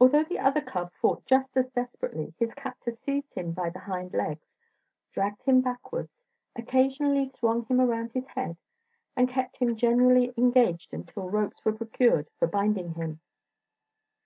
[0.00, 4.12] Although the other cub fought just as desperately, his captor seized him by the hind
[4.12, 4.48] legs,
[5.12, 6.18] dragged him backwards,
[6.56, 8.56] occasionally swung him around his head,
[9.14, 13.20] and kept him generally engaged until ropes were procured for binding him.